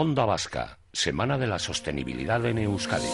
[0.00, 3.08] Onda Vasca, Semana de la Sostenibilidad en Euskadi.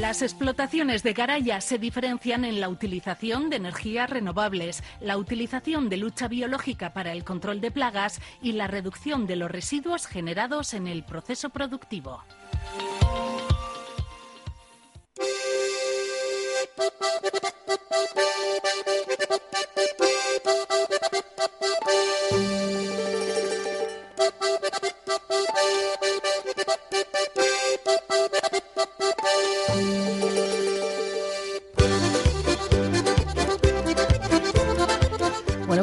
[0.00, 5.98] Las explotaciones de Garaya se diferencian en la utilización de energías renovables, la utilización de
[5.98, 10.88] lucha biológica para el control de plagas y la reducción de los residuos generados en
[10.88, 12.24] el proceso productivo.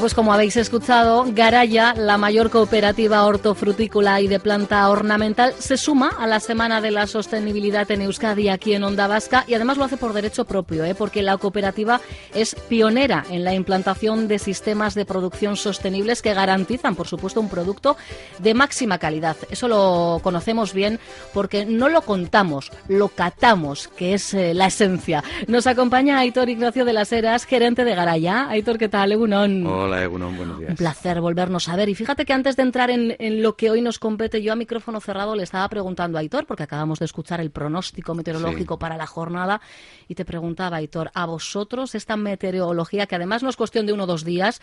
[0.03, 6.09] Pues como habéis escuchado, Garaya, la mayor cooperativa hortofrutícola y de planta ornamental, se suma
[6.19, 9.85] a la Semana de la Sostenibilidad en Euskadi aquí en Onda Vasca y además lo
[9.85, 10.93] hace por derecho propio, ¿eh?
[10.93, 12.01] porque la cooperativa
[12.33, 17.47] es pionera en la implantación de sistemas de producción sostenibles que garantizan, por supuesto, un
[17.47, 17.95] producto
[18.39, 19.37] de máxima calidad.
[19.51, 20.99] Eso lo conocemos bien
[21.33, 25.23] porque no lo contamos, lo catamos, que es eh, la esencia.
[25.47, 28.49] Nos acompaña Aitor Ignacio de las Heras, gerente de Garaya.
[28.49, 29.13] Aitor, ¿qué tal?
[29.13, 29.92] Egunon.
[30.69, 31.89] Un placer volvernos a ver.
[31.89, 34.99] Y fíjate que antes de entrar en, lo que hoy nos compete, yo a micrófono
[34.99, 39.07] cerrado le estaba preguntando a Aitor, porque acabamos de escuchar el pronóstico meteorológico para la
[39.07, 39.61] jornada,
[40.07, 44.03] y te preguntaba, Aitor, ¿a vosotros esta meteorología, que además no es cuestión de uno
[44.03, 44.61] o dos días,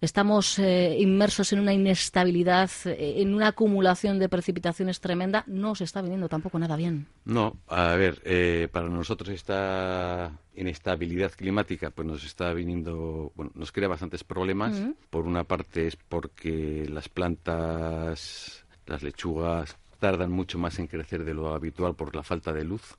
[0.00, 5.84] estamos eh, inmersos en una inestabilidad, eh, en una acumulación de precipitaciones tremenda, no se
[5.84, 7.06] está viniendo tampoco nada bien.
[7.24, 13.72] No, a ver, eh, para nosotros esta inestabilidad climática pues nos está viniendo, bueno, nos
[13.72, 14.80] crea bastantes problemas.
[15.10, 21.34] Por una parte es porque las plantas, las lechugas, tardan mucho más en crecer de
[21.34, 22.96] lo habitual por la falta de luz.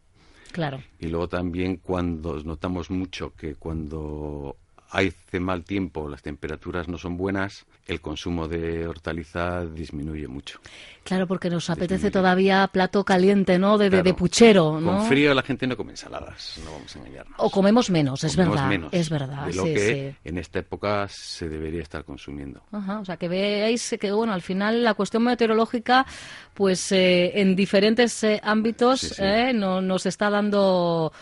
[0.51, 0.81] Claro.
[0.99, 4.55] Y luego también cuando notamos mucho que cuando
[4.89, 10.59] hace mal tiempo, las temperaturas no son buenas, el consumo de hortaliza disminuye mucho.
[11.03, 13.77] Claro, porque nos apetece todavía plato caliente, ¿no?
[13.77, 14.97] De, de, puchero, ¿no?
[14.97, 17.35] Con frío la gente no come ensaladas, no vamos a engañarnos.
[17.37, 18.67] O comemos menos, es verdad.
[18.67, 19.45] Menos es verdad.
[19.45, 22.61] De lo que en esta época se debería estar consumiendo.
[22.73, 26.05] Ajá, o sea, que veáis que, bueno, al final la cuestión meteorológica,
[26.53, 31.13] pues eh, en diferentes eh, ámbitos eh, no, nos está dando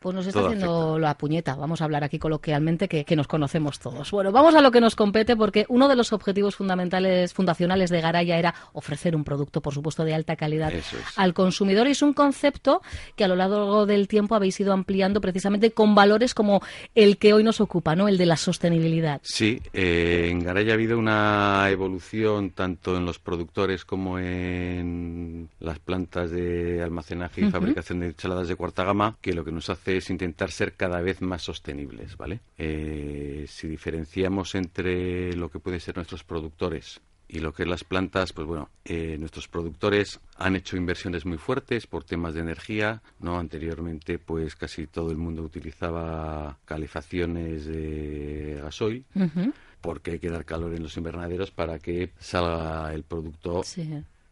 [0.00, 1.54] pues nos está haciendo la puñeta.
[1.54, 4.10] Vamos a hablar aquí coloquialmente que, nos conocemos todos.
[4.10, 8.00] Bueno, vamos a lo que nos compete porque uno de los objetivos fundamentales, fundacionales de
[8.00, 10.72] Garaya era ofrecer un producto, por supuesto, de alta calidad
[11.16, 12.80] al consumidor y es un concepto
[13.14, 16.62] que a lo largo del tiempo habéis ido ampliando precisamente con valores como
[16.94, 18.08] el que hoy nos ocupa, ¿no?
[18.08, 19.20] El de la sostenibilidad.
[19.22, 25.78] Sí, eh, en Garaya ha habido una evolución tanto en los productores como en las
[25.78, 29.89] plantas de almacenaje y fabricación de ensaladas de cuarta gama, que lo que nos hace
[29.96, 32.40] es intentar ser cada vez más sostenibles, ¿vale?
[32.58, 37.00] Eh, si diferenciamos entre lo que pueden ser nuestros productores
[37.32, 41.38] y lo que es las plantas, pues bueno, eh, nuestros productores han hecho inversiones muy
[41.38, 43.38] fuertes por temas de energía, ¿no?
[43.38, 49.04] Anteriormente, pues casi todo el mundo utilizaba calefacciones de gasoil.
[49.80, 53.62] porque hay que dar calor en los invernaderos para que salga el producto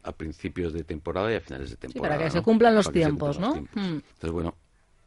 [0.03, 2.17] a principios de temporada y a finales de temporada.
[2.17, 3.55] para que se cumplan los tiempos, ¿no?
[3.55, 3.67] Mm.
[3.75, 4.55] Entonces, bueno,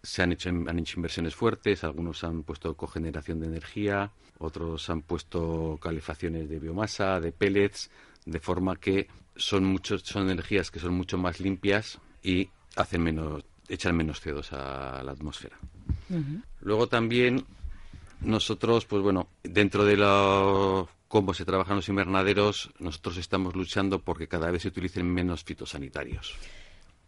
[0.03, 5.01] se han hecho, han hecho inversiones fuertes, algunos han puesto cogeneración de energía, otros han
[5.01, 7.91] puesto calefacciones de biomasa, de pellets,
[8.25, 13.43] de forma que son muchos, son energías que son mucho más limpias y hacen menos,
[13.67, 15.57] echan menos CO2 a la atmósfera.
[16.61, 17.45] Luego también
[18.19, 24.27] nosotros, pues bueno, dentro de lo, cómo se trabajan los invernaderos, nosotros estamos luchando porque
[24.27, 26.37] cada vez se utilicen menos fitosanitarios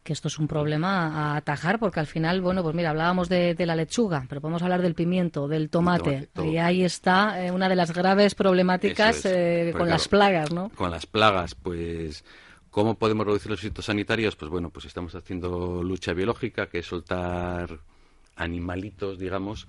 [0.03, 3.55] que esto es un problema a atajar porque al final, bueno, pues mira, hablábamos de,
[3.59, 7.75] la lechuga, pero podemos hablar del pimiento, del tomate, y ahí está eh, una de
[7.75, 10.69] las graves problemáticas eh, con las plagas, ¿no?
[10.69, 12.23] Con las plagas, pues
[12.73, 14.35] ¿Cómo podemos reducir los fitosanitarios?
[14.35, 17.81] Pues bueno, pues estamos haciendo lucha biológica, que es soltar
[18.35, 19.67] animalitos, digamos,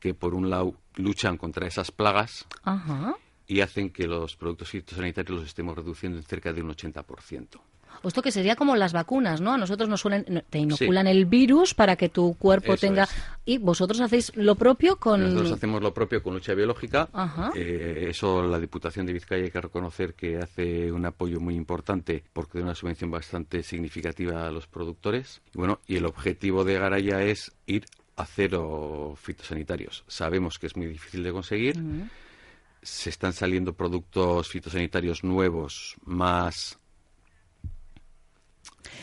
[0.00, 2.48] que por un lado luchan contra esas plagas
[3.46, 7.60] y hacen que los productos fitosanitarios los estemos reduciendo en cerca de un 80%.
[8.02, 9.52] Esto que sería como las vacunas, ¿no?
[9.52, 13.08] A nosotros nos suelen, te inoculan el virus para que tu cuerpo tenga...
[13.44, 15.22] Y vosotros hacéis lo propio con...
[15.22, 17.08] Nosotros hacemos lo propio con lucha biológica.
[17.54, 22.24] Eh, eso la Diputación de Vizcaya hay que reconocer que hace un apoyo muy importante
[22.32, 25.42] porque da una subvención bastante significativa a los productores.
[25.54, 27.84] Y bueno, y el objetivo de Garaya es ir
[28.16, 30.04] a cero fitosanitarios.
[30.06, 31.76] Sabemos que es muy difícil de conseguir.
[32.82, 36.78] Se están saliendo productos fitosanitarios nuevos más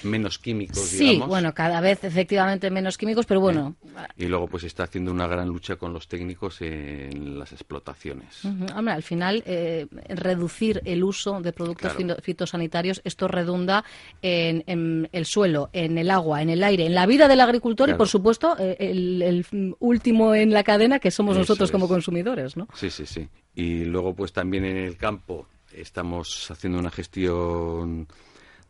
[0.03, 3.75] menos químicos, sí, bueno, cada vez efectivamente menos químicos, pero bueno.
[4.15, 8.43] Y luego pues está haciendo una gran lucha con los técnicos en las explotaciones.
[8.45, 13.83] Hombre, al final eh, reducir el uso de productos fitosanitarios, esto redunda
[14.21, 17.93] en, el suelo, en el agua, en el aire, en la vida del agricultor y
[17.93, 19.45] por supuesto eh, el,
[19.79, 22.67] último en la cadena que somos nosotros como consumidores, ¿no?
[22.73, 23.27] Sí, sí, sí.
[23.55, 28.07] Y luego pues también en el campo estamos haciendo una gestión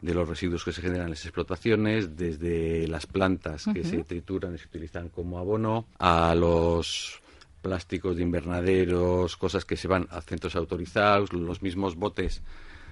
[0.01, 4.53] de los residuos que se generan en las explotaciones, desde las plantas que se trituran
[4.55, 7.21] y se utilizan como abono, a los
[7.61, 12.41] plásticos de invernaderos, cosas que se van a centros autorizados, los mismos botes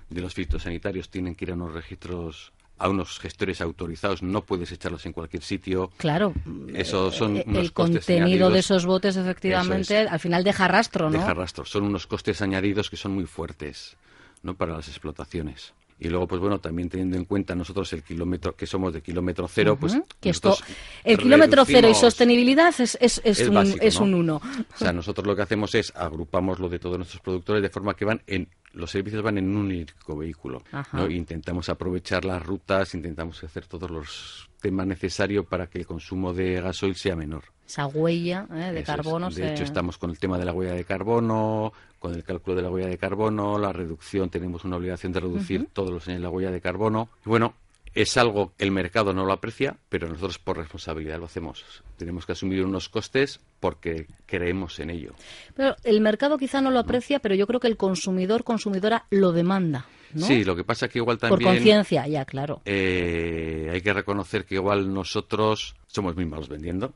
[0.09, 4.69] de los fitosanitarios tienen que ir a unos registros a unos gestores autorizados, no puedes
[4.71, 5.91] echarlos en cualquier sitio.
[5.95, 6.33] Claro.
[6.73, 11.17] Eso son eh, el contenido de esos botes efectivamente al final deja rastro, ¿no?
[11.17, 13.95] Deja rastro, son unos costes añadidos que son muy fuertes,
[14.43, 14.55] ¿no?
[14.55, 15.73] para las explotaciones.
[15.97, 19.47] Y luego, pues bueno, también teniendo en cuenta nosotros el kilómetro, que somos de kilómetro
[19.47, 19.97] cero, pues...
[20.19, 20.57] Que esto,
[21.03, 24.41] el kilómetro cero y sostenibilidad es, es, es, un, es un uno.
[24.73, 27.93] O sea, nosotros lo que hacemos es agrupamos lo de todos nuestros productores de forma
[27.95, 28.49] que van en...
[28.73, 30.61] Los servicios van en un único vehículo.
[30.91, 31.09] ¿no?
[31.09, 36.59] Intentamos aprovechar las rutas, intentamos hacer todos los temas necesarios para que el consumo de
[36.59, 38.71] gasoil sea menor esa huella ¿eh?
[38.73, 39.29] de carbono.
[39.29, 42.61] De hecho, estamos con el tema de la huella de carbono, con el cálculo de
[42.61, 46.29] la huella de carbono, la reducción, tenemos una obligación de reducir todos los años la
[46.29, 47.09] huella de carbono.
[47.25, 47.55] Y bueno,
[47.95, 51.63] es algo que el mercado no lo aprecia, pero nosotros por responsabilidad lo hacemos.
[51.97, 55.13] Tenemos que asumir unos costes porque creemos en ello.
[55.55, 59.31] Pero el mercado quizá no lo aprecia, pero yo creo que el consumidor, consumidora lo
[59.31, 59.85] demanda.
[60.13, 60.27] ¿no?
[60.27, 61.39] Sí, lo que pasa que igual también...
[61.39, 62.61] Por conciencia, ya, claro.
[62.65, 66.93] Eh, hay que reconocer que igual nosotros somos muy malos vendiendo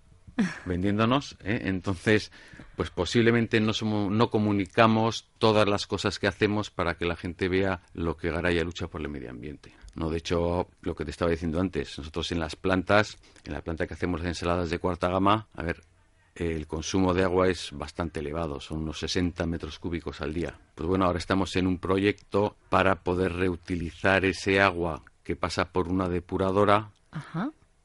[0.65, 1.37] vendiéndonos.
[1.43, 1.61] ¿eh?
[1.65, 2.31] Entonces,
[2.75, 7.49] pues posiblemente no, somos, no comunicamos todas las cosas que hacemos para que la gente
[7.49, 9.73] vea lo que Garaya lucha por el medio ambiente.
[9.95, 13.61] No, de hecho, lo que te estaba diciendo antes, nosotros en las plantas, en la
[13.61, 15.81] planta que hacemos las ensaladas de cuarta gama, a ver,
[16.35, 20.57] el consumo de agua es bastante elevado, son unos 60 metros cúbicos al día.
[20.75, 25.89] Pues bueno, ahora estamos en un proyecto para poder reutilizar ese agua que pasa por
[25.89, 26.91] una depuradora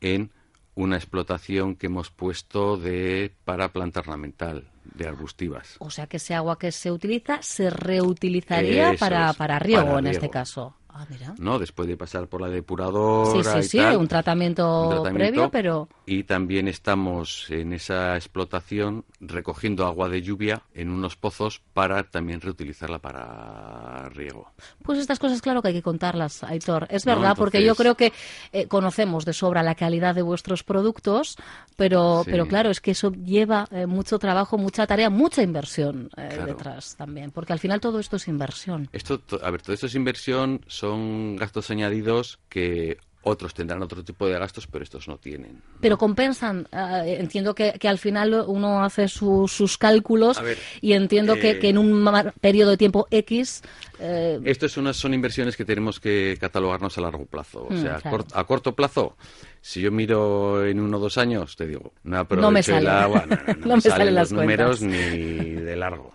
[0.00, 0.30] en
[0.74, 5.76] una explotación que hemos puesto de para planta ornamental de arbustivas.
[5.78, 10.30] O sea que ese agua que se utiliza se reutilizaría para, para riego en este
[10.30, 10.74] caso.
[10.96, 11.08] Ah,
[11.38, 11.58] ¿no?
[11.58, 13.42] Después de pasar por la depuradora.
[13.42, 15.88] Sí, sí, sí, un, tratamiento previo, pero.
[16.06, 22.40] Y también estamos en esa explotación recogiendo agua de lluvia en unos pozos para también
[22.40, 24.52] reutilizarla para riego.
[24.84, 26.86] Pues estas cosas, claro que hay que contarlas, Aitor.
[26.88, 28.12] Es verdad, porque yo creo que
[28.52, 31.36] eh, conocemos de sobra la calidad de vuestros productos,
[31.74, 36.38] pero, pero claro, es que eso lleva eh, mucho trabajo, mucha tarea, mucha inversión eh,
[36.46, 38.88] detrás también, porque al final todo esto es inversión.
[38.92, 44.26] Esto, a ver, todo esto es inversión son gastos añadidos que otros tendrán otro tipo
[44.26, 45.62] de gastos, pero estos no tienen.
[45.80, 46.68] Pero compensan.
[46.70, 50.42] Eh, entiendo que, al final uno hace sus cálculos
[50.82, 52.06] y entiendo que, en un
[52.42, 53.62] periodo de tiempo X.
[53.98, 54.40] Eh...
[54.44, 57.66] Esto son inversiones que tenemos que catalogarnos a largo plazo.
[57.70, 58.00] O mm, sea,
[58.34, 59.16] a, corto plazo,
[59.62, 62.80] si yo miro en uno o dos años, te digo, no me sale.
[62.80, 63.24] el agua,
[63.64, 66.12] no, me, salen, los números ni de largo.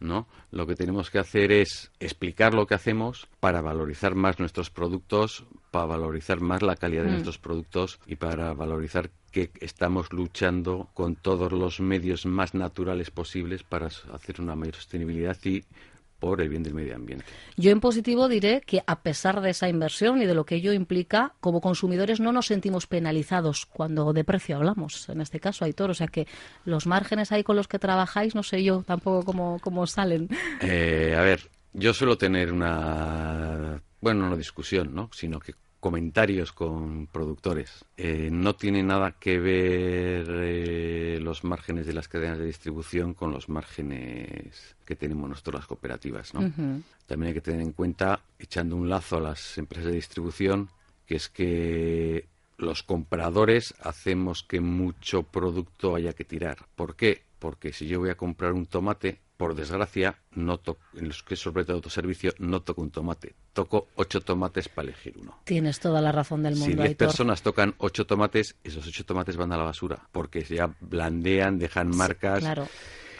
[0.00, 0.26] ¿no?
[0.54, 5.44] Lo que tenemos que hacer es explicar lo que hacemos para valorizar más nuestros productos,
[5.72, 7.12] para valorizar más la calidad de mm.
[7.12, 13.64] nuestros productos y para valorizar que estamos luchando con todos los medios más naturales posibles
[13.64, 15.64] para hacer una mayor sostenibilidad y
[16.18, 17.26] por el bien del medio ambiente.
[17.56, 20.72] Yo en positivo diré que a pesar de esa inversión y de lo que ello
[20.72, 25.90] implica, como consumidores no nos sentimos penalizados cuando de precio hablamos, en este caso, Aitor.
[25.90, 26.26] O sea que
[26.64, 30.28] los márgenes ahí con los que trabajáis, no sé yo tampoco cómo, cómo salen.
[30.60, 35.10] Eh, a ver, yo suelo tener una, bueno, no discusión, ¿no?
[35.12, 37.84] Sino que comentarios con productores.
[37.98, 40.93] Eh, no tiene nada que ver eh,
[41.34, 46.32] los márgenes de las cadenas de distribución con los márgenes que tenemos nosotros las cooperativas.
[46.32, 46.42] ¿no?
[47.06, 50.68] También hay que tener en cuenta, echando un lazo a las empresas de distribución,
[51.06, 56.58] que es que los compradores hacemos que mucho producto haya que tirar.
[56.76, 57.22] ¿Por qué?
[57.40, 60.58] Porque si yo voy a comprar un tomate, por desgracia, no
[60.94, 63.34] en los que sobre todo autoservicio, no toco un tomate.
[63.52, 65.38] Toco ocho tomates para elegir uno.
[65.44, 66.64] Tienes toda la razón del mundo.
[66.64, 70.74] Si diez personas tocan ocho tomates, esos ocho tomates van a la basura, porque ya
[70.80, 72.38] blandean, dejan marcas.
[72.38, 72.66] Claro.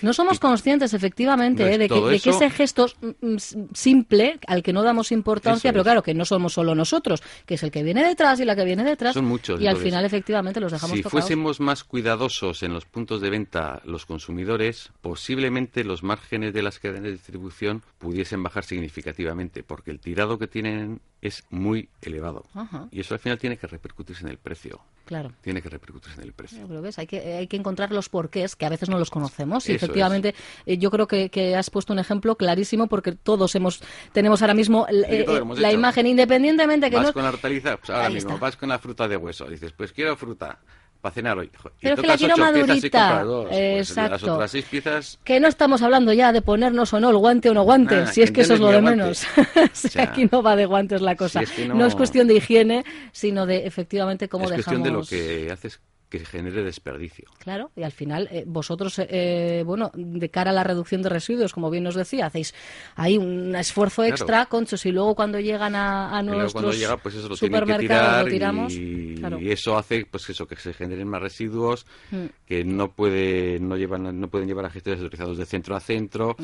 [0.03, 3.37] No somos conscientes, efectivamente, eh, de, que, ese gesto mm,
[3.73, 7.63] simple, al que no damos importancia, pero claro, que no somos solo nosotros, que es
[7.63, 9.15] el que viene detrás y la que viene detrás.
[9.15, 9.61] Son muchos.
[9.61, 13.81] Y al final, efectivamente, los dejamos Si fuésemos más cuidadosos en los puntos de venta
[13.85, 20.01] los consumidores, posiblemente los márgenes de las cadenas de distribución pudiesen bajar significativamente, porque el
[20.01, 22.45] tirado que tienen es muy elevado.
[22.91, 24.81] Y eso al final tiene que repercutirse en el precio.
[25.05, 25.33] Claro.
[25.43, 26.67] Tiene que repercutirse en el precio.
[26.97, 29.69] Hay, que, hay que encontrar los porqués, que a veces no los conocemos.
[29.69, 30.35] Y efectivamente,
[30.65, 33.83] eh, yo creo que, has puesto un ejemplo clarísimo, porque todos hemos
[34.13, 38.39] tenemos ahora mismo eh, la imagen, independientemente que vas con la hortaliza, pues ahora mismo,
[38.39, 39.47] vas con la fruta de hueso.
[39.47, 40.61] Dices, pues quiero fruta
[41.05, 41.51] para cenar hoy.
[41.83, 43.23] Pero que la quiero madurita.
[43.47, 44.41] Pues, Exacto.
[44.71, 45.19] piezas...
[45.23, 48.07] Que no estamos hablando ya de ponernos o no el guante o no guante, ah,
[48.07, 49.27] si es que eso es lo de menos.
[49.99, 51.43] aquí no va de guantes la cosa.
[51.69, 51.85] no...
[51.85, 54.61] es cuestión de higiene, sino de efectivamente cómo dejamos...
[54.61, 55.79] Es cuestión de lo que haces
[56.19, 57.29] que genere desperdicio.
[57.39, 61.53] Claro, y al final eh, vosotros, eh, bueno, de cara a la reducción de residuos,
[61.53, 62.55] como bien os decía, hacéis
[62.95, 67.29] ahí un esfuerzo extra, conchos, y luego cuando llegan a, a nuestros llega, pues eso,
[67.29, 68.73] lo supermercados lo tiramos.
[68.75, 69.15] Y,
[69.51, 72.25] eso hace pues eso que se generen más residuos mm.
[72.47, 76.37] que no puede no llevan no pueden llevar a gestores autorizados de centro a centro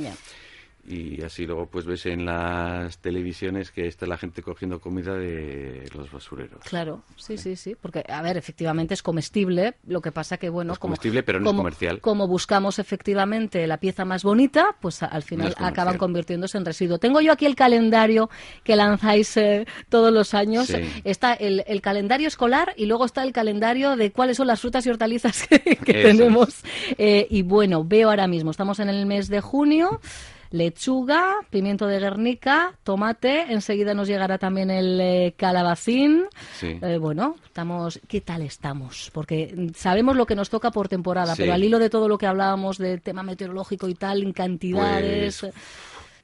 [0.90, 5.88] y así luego pues ves en las televisiones que está la gente cogiendo comida de
[5.94, 6.61] los basureros.
[6.64, 10.73] Claro, sí, sí, sí, porque a ver, efectivamente es comestible, lo que pasa que bueno,
[10.73, 12.00] es comestible pero no es comercial.
[12.00, 16.99] Como buscamos efectivamente la pieza más bonita, pues al final acaban convirtiéndose en residuo.
[16.99, 18.28] Tengo yo aquí el calendario
[18.64, 20.73] que lanzáis eh, todos los años.
[21.04, 24.90] Está el, calendario escolar y luego está el calendario de cuáles son las frutas y
[24.90, 25.47] hortalizas
[25.85, 26.62] que, tenemos.
[26.99, 30.00] Eh, y bueno, veo ahora mismo, estamos en el mes de junio
[30.50, 36.25] lechuga, pimiento de Guernica, tomate, enseguida nos llegará también el eh, calabacín.
[36.62, 39.11] Eh, bueno, estamos, ¿qué tal estamos?
[39.12, 42.26] Porque sabemos lo que nos toca por temporada, pero al hilo de todo lo que
[42.26, 45.40] hablábamos del tema meteorológico y tal, en cantidades...
[45.40, 45.54] Pues,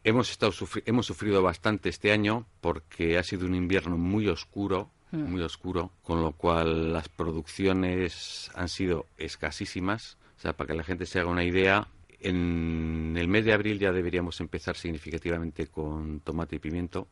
[0.03, 0.53] hemos, estado
[0.87, 5.31] hemos sufrido bastante este año porque ha sido un invierno muy oscuro, mm.
[5.31, 10.17] muy oscuro, con lo cual las producciones han sido escasísimas.
[10.37, 11.89] O sea, para que la gente se haga una idea,
[12.27, 17.07] en el mes de abril ya deberíamos empezar significativamente con tomate y pimiento.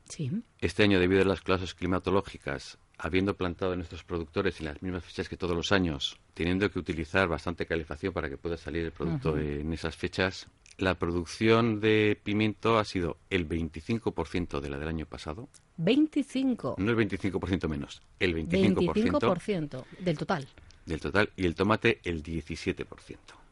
[0.61, 5.29] Este año, debido a las clases climatológicas, habiendo plantado nuestros productores en las mismas fechas
[5.29, 9.39] que todos los años, teniendo que utilizar bastante calefacción para que pueda salir el producto
[9.39, 15.07] en esas fechas, la producción de pimiento ha sido el 25% de la del año
[15.07, 15.49] pasado.
[15.79, 16.75] ¿25?
[16.79, 18.93] No el 25% menos, el 25%.
[18.93, 20.49] 25% del total.
[20.87, 23.44] Del total, y el tomate el 17%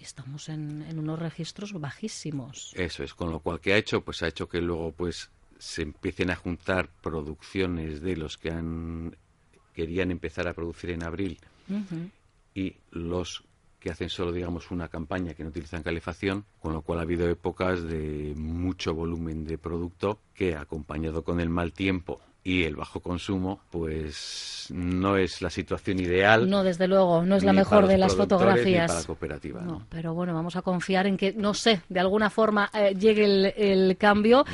[0.00, 2.72] estamos en, unos registros bajísimos.
[2.76, 5.82] Eso es, con lo cual que ha hecho, pues ha hecho que luego pues se
[5.82, 9.16] empiecen a juntar producciones de los que han
[9.74, 11.38] querían empezar a producir en abril
[12.54, 13.44] y los
[13.78, 17.28] que hacen solo, digamos, una campaña que no utilizan calefacción, con lo cual ha habido
[17.28, 23.00] épocas de mucho volumen de producto que, acompañado con el mal tiempo y el bajo
[23.00, 26.48] consumo, pues no es la situación ideal.
[26.48, 28.86] No, desde luego, no es la mejor de las fotografías.
[28.86, 29.60] para la cooperativa.
[29.60, 33.24] No, Pero bueno, vamos a confiar en que, no sé, de alguna forma eh, llegue
[33.56, 34.44] el, cambio.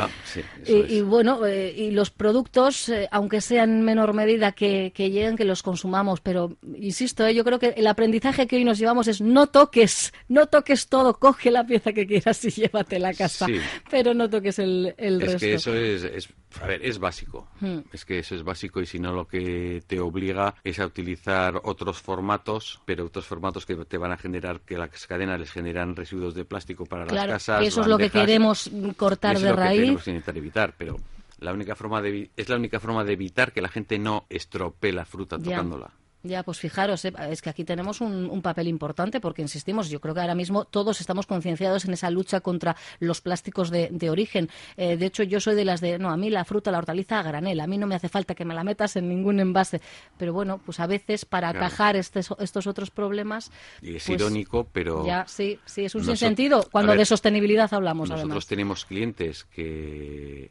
[0.67, 5.45] y, bueno, eh, y los productos, eh, aunque sean en menor medida, que, lleguen, que
[5.45, 6.21] los consumamos.
[6.21, 10.47] Pero, insisto, yo creo que el aprendizaje que hoy nos llevamos es no toques, no
[10.47, 13.47] toques todo, coge la pieza que quieras y llévate a casa.
[13.91, 15.39] Pero no toques el, el es resto.
[15.39, 16.29] Que eso es,
[16.61, 17.49] a ver, es básico.
[17.61, 17.76] Hmm.
[17.93, 21.61] Es que eso es básico y si no lo que te obliga es a utilizar
[21.65, 25.97] otros formatos, pero otros formatos que te van a generar que las cadenas les generan
[25.97, 27.63] residuos de plástico para las casas.
[27.63, 29.81] Eso es lo que queremos cortar de raíz.
[29.81, 30.97] queremos intentar evitar, pero
[31.41, 34.93] la única forma de, es la única forma de evitar que la gente no estropee
[34.93, 35.91] la fruta tocándola.
[36.27, 40.15] Ya, pues fijaros, eh, es que aquí tenemos un, papel importante porque, insistimos, yo creo
[40.15, 44.49] que ahora mismo todos estamos concienciados en esa lucha contra los plásticos de, origen.
[44.77, 47.19] Eh, de hecho, yo soy de las de, no, a mí la fruta, la hortaliza
[47.19, 49.81] a granel, a mí no me hace falta que me la metas en ningún envase.
[50.17, 53.51] Pero bueno, pues a veces para atajar estos otros problemas...
[53.83, 55.05] Y es pues irónico, pero...
[55.05, 60.51] Ya, sí, sí, es un sinsentido cuando de sostenibilidad hablamos, nosotros tenemos clientes que,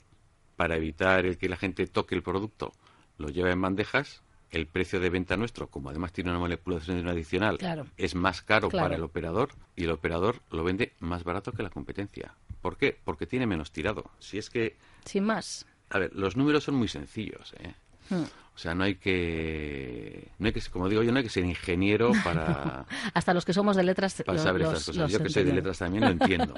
[0.56, 2.74] para evitar el que la gente toque el producto,
[3.18, 4.25] lo lleva en bandejas
[4.56, 7.58] el precio de venta nuestro, como además tiene una manipulación adicional,
[7.98, 11.70] es más caro para el operador y el operador lo vende más barato que la
[11.70, 12.36] competencia.
[12.62, 12.98] ¿Por qué?
[13.04, 14.10] Porque tiene menos tirado.
[14.20, 14.78] Si es que...
[15.04, 15.66] Sin más.
[15.90, 17.54] A ver, los números son muy sencillos.
[17.60, 17.74] ¿eh?
[18.10, 18.24] Hmm.
[18.56, 21.44] O sea, no hay que, no hay que, como digo yo, no hay que ser
[21.44, 22.86] ingeniero para...
[23.14, 25.12] Hasta los que somos de letras Para saber estas cosas.
[25.12, 26.54] yo que soy de letras también lo entiendo.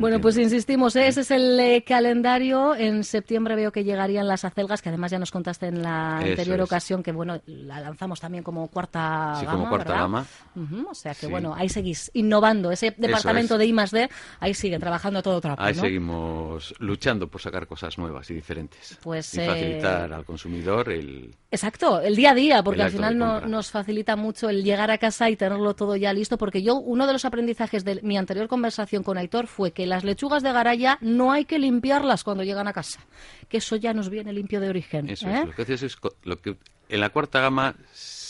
[0.00, 1.06] bueno, pues insistimos, ¿eh?
[1.06, 2.74] ese es el eh, calendario.
[2.74, 6.60] En septiembre veo que llegarían las acelgas, que además ya nos contaste en la anterior
[6.60, 10.26] ocasión, que bueno, la lanzamos también como cuarta sí, gama, como cuarta gama.
[10.90, 12.72] o sea que bueno, ahí seguís innovando.
[12.72, 14.10] Ese departamento de I D,
[14.40, 18.98] ahí sigue trabajando todo trapo, Ahí seguimos luchando por sacar cosas nuevas y diferentes.
[19.00, 21.11] Pues, y facilitar eh, al consumidor el
[21.50, 24.98] Exacto, el día a día, porque al final no, nos facilita mucho el llegar a
[24.98, 28.48] casa y tenerlo todo ya listo, porque yo, uno de los aprendizajes de mi anterior
[28.48, 32.68] conversación con Aitor fue que las lechugas de Garaya no hay que limpiarlas cuando llegan
[32.68, 33.00] a casa,
[33.48, 35.10] que eso ya nos viene limpio de origen.
[35.10, 35.46] Eso es, ¿eh?
[35.46, 36.56] lo que es lo que
[36.88, 37.74] en la cuarta gama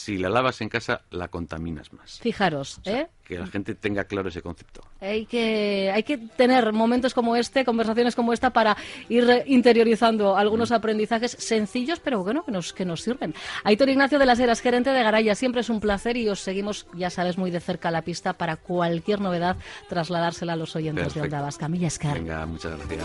[0.03, 2.19] si la lavas en casa, la contaminas más.
[2.19, 3.07] Fijaros, ¿eh?
[3.23, 4.83] Que la gente tenga claro ese concepto.
[5.01, 8.77] Hay que, hay que tener momentos como este, conversaciones como esta, para
[9.09, 10.75] ir interiorizando algunos mm.
[10.75, 13.33] aprendizajes sencillos, pero bueno, que nos, que nos sirven.
[13.63, 16.89] Aitor Ignacio de las Heras, gerente de Garaya, siempre es un placer y os seguimos,
[16.95, 19.57] ya sabes, muy de cerca la pista para cualquier novedad
[19.89, 21.69] trasladársela a los oyentes de Onda Vasca.
[21.69, 23.05] Venga, muchas gracias.